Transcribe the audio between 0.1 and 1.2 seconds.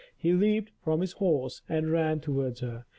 He leaped from his